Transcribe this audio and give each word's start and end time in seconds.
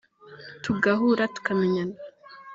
tugahura 0.63 1.23
tukamenyana 1.35 1.95